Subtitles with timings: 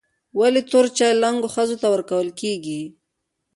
[0.37, 2.81] ولي توري چای و لنګو ښځو ته ورکول کیږي؟